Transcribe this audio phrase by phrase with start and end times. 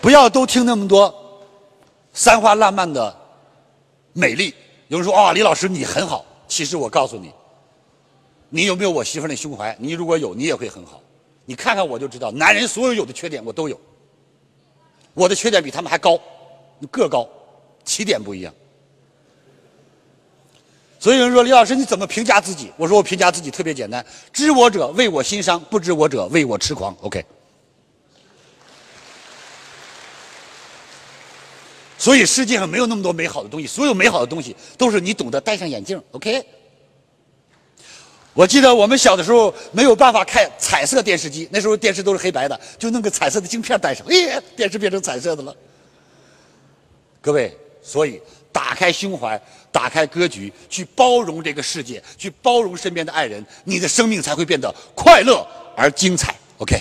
[0.00, 1.14] 不要都听那么多
[2.12, 3.14] 三花烂漫的
[4.12, 4.54] 美丽。
[4.88, 7.32] 有人说啊，李老师你很好，其实我告诉你，
[8.48, 9.76] 你有没有我媳妇那胸怀？
[9.78, 11.00] 你如果有，你也会很好。
[11.44, 13.78] 你看看我就知道，男人所有有的缺点我都有，
[15.14, 16.18] 我的缺点比他们还高，
[16.90, 17.28] 个高，
[17.84, 18.52] 起点不一样。
[20.98, 22.72] 所以有人说李老师你怎么评价自己？
[22.76, 26.96] 我说我评价自己特别简单：知我者为我心伤，不知我者为我痴狂。
[27.02, 27.24] OK。
[32.00, 36.02] 所以世界上没有那么多美好的东西，所有美好的东西都是你懂得戴上眼镜。
[36.12, 36.42] OK。
[38.32, 45.54] 我记得我们小的时候没有办法看彩色电视机，那时候电视都是黑白的，就弄个彩色的镜片戴上，哎，电视变成彩色的了。
[47.20, 48.18] 各位，所以
[48.50, 49.38] 打开胸怀，
[49.70, 55.46] 打开格局，去包容这个世界，去包容身边的爱人，你的生命才会变得快乐
[55.76, 56.34] 而精彩。
[56.56, 56.80] OK。